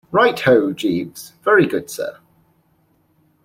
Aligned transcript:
'Right 0.11 0.39
ho, 0.39 0.73
Jeeves.' 0.73 1.33
'Very 1.43 1.67
good, 1.67 1.87
sir.' 1.91 2.17